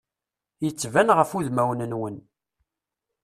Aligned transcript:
Yettban 0.63 1.09
ɣef 1.17 1.31
udmawen-nwen. 1.37 2.15